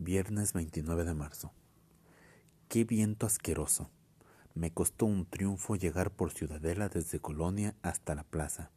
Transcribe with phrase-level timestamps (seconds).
[0.00, 1.52] Viernes 29 de marzo.
[2.68, 3.90] Qué viento asqueroso.
[4.54, 8.70] Me costó un triunfo llegar por Ciudadela desde Colonia hasta la plaza.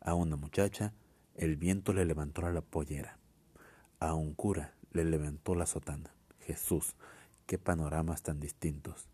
[0.00, 0.94] A una muchacha
[1.36, 3.18] el viento le levantó la pollera.
[4.00, 6.12] A un cura le levantó la sotana.
[6.40, 6.96] Jesús,
[7.46, 9.06] qué panoramas tan distintos.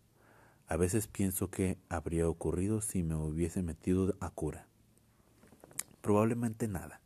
[0.67, 4.67] A veces pienso que habría ocurrido si me hubiese metido a cura.
[6.01, 7.03] Probablemente nada.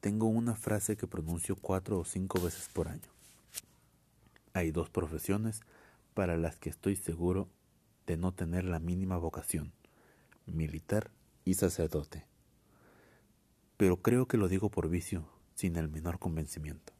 [0.00, 3.14] Tengo una frase que pronuncio cuatro o cinco veces por año.
[4.56, 5.60] Hay dos profesiones
[6.14, 7.50] para las que estoy seguro
[8.06, 9.74] de no tener la mínima vocación,
[10.46, 11.10] militar
[11.44, 12.24] y sacerdote.
[13.76, 16.94] Pero creo que lo digo por vicio, sin el menor convencimiento.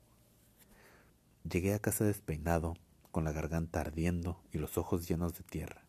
[1.51, 2.77] Llegué a casa despeinado,
[3.10, 5.87] con la garganta ardiendo y los ojos llenos de tierra.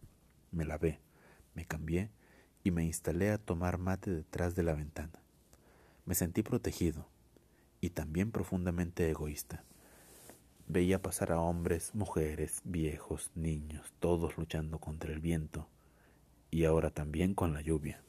[0.52, 1.02] Me lavé,
[1.54, 2.12] me cambié
[2.64, 5.20] y me instalé a tomar mate detrás de la ventana.
[6.06, 7.10] Me sentí protegido
[7.82, 9.66] y también profundamente egoísta.
[10.70, 15.66] Veía pasar a hombres, mujeres, viejos, niños, todos luchando contra el viento
[16.52, 18.02] y ahora también con la lluvia.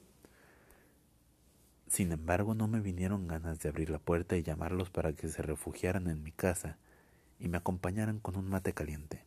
[1.87, 5.41] Sin embargo, no me vinieron ganas de abrir la puerta y llamarlos para que se
[5.41, 6.77] refugiaran en mi casa
[7.39, 9.23] y me acompañaran con un mate caliente.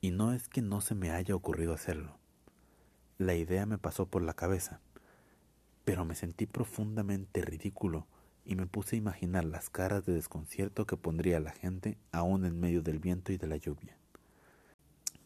[0.00, 2.16] Y no es que no se me haya ocurrido hacerlo.
[3.18, 4.80] La idea me pasó por la cabeza,
[5.84, 8.06] pero me sentí profundamente ridículo
[8.46, 12.58] y me puse a imaginar las caras de desconcierto que pondría la gente aún en
[12.60, 13.96] medio del viento y de la lluvia.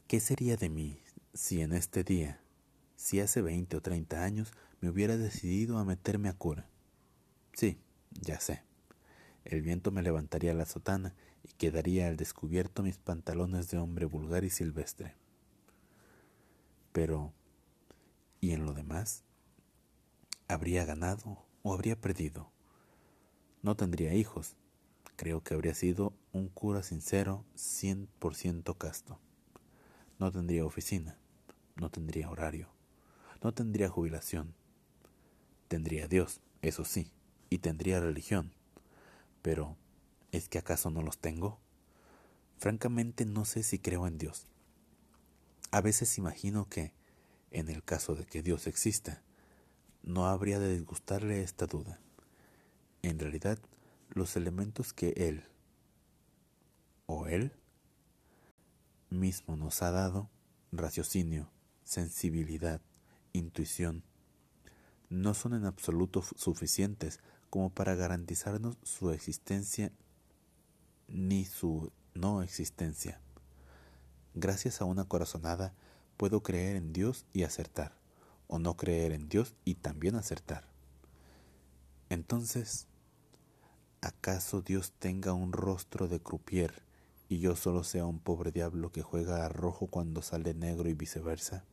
[0.08, 1.02] ¿Qué sería de mí
[1.34, 2.40] si en este día,
[2.96, 6.66] si hace veinte o treinta años, me hubiera decidido a meterme a cura?
[7.52, 7.78] Sí,
[8.22, 8.62] ya sé.
[9.44, 14.44] El viento me levantaría la sotana y quedaría al descubierto mis pantalones de hombre vulgar
[14.44, 15.14] y silvestre.
[16.92, 17.32] Pero,
[18.40, 19.24] ¿y en lo demás?
[20.48, 22.50] ¿Habría ganado o habría perdido?
[23.62, 24.56] No tendría hijos.
[25.16, 29.18] Creo que habría sido un cura sincero, cien por ciento casto.
[30.18, 31.18] No tendría oficina,
[31.76, 32.68] no tendría horario,
[33.42, 34.54] no tendría jubilación.
[35.68, 37.12] Tendría Dios, eso sí,
[37.50, 38.52] y tendría religión.
[39.42, 39.76] Pero,
[40.32, 41.60] ¿es que acaso no los tengo?
[42.56, 44.46] Francamente no sé si creo en Dios.
[45.70, 46.94] A veces imagino que,
[47.50, 49.22] en el caso de que Dios exista,
[50.02, 52.00] no habría de disgustarle esta duda.
[53.02, 53.58] En realidad,
[54.10, 55.44] los elementos que Él
[57.06, 57.52] o Él
[59.08, 60.30] mismo nos ha dado,
[60.72, 61.50] raciocinio,
[61.84, 62.80] sensibilidad,
[63.32, 64.04] intuición,
[65.08, 69.92] no son en absoluto suficientes como para garantizarnos su existencia
[71.08, 73.20] ni su no existencia.
[74.34, 75.74] Gracias a una corazonada
[76.16, 77.96] puedo creer en Dios y acertar,
[78.46, 80.68] o no creer en Dios y también acertar.
[82.08, 82.86] Entonces,
[84.02, 86.82] ¿Acaso Dios tenga un rostro de croupier
[87.28, 90.94] y yo solo sea un pobre diablo que juega a rojo cuando sale negro y
[90.94, 91.66] viceversa?